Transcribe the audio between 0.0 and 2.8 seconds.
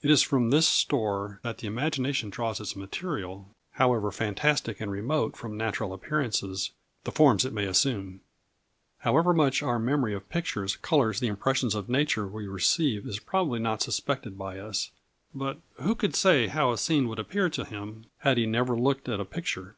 It is from this store that the imagination draws its